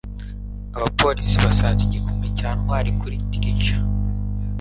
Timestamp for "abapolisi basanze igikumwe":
0.77-2.27